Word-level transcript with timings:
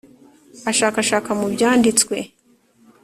ashakashaka 0.69 1.29
mu 1.39 1.47
Byanditswe 1.53 2.17